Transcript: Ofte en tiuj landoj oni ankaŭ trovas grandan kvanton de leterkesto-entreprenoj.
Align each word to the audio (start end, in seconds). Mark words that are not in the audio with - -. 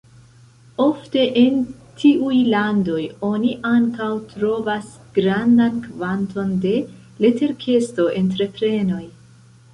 Ofte 0.83 1.25
en 1.41 1.59
tiuj 2.03 2.37
landoj 2.53 3.03
oni 3.27 3.51
ankaŭ 3.73 4.09
trovas 4.33 4.89
grandan 5.19 5.77
kvanton 5.85 6.57
de 6.67 6.75
leterkesto-entreprenoj. 7.27 9.07